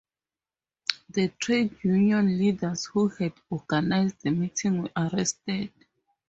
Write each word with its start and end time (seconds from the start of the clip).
The 1.11 1.27
trade 1.39 1.77
union 1.83 2.35
leaders, 2.39 2.85
who 2.85 3.07
had 3.09 3.33
organised 3.51 4.23
the 4.23 4.31
meeting, 4.31 4.81
were 4.81 4.89
arrested. 4.97 5.71